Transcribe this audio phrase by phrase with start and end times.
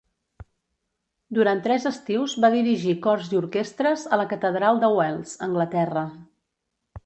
[1.37, 6.07] Durant tres estius va dirigir cors i orquestres a la catedral de Wells (Anglaterra).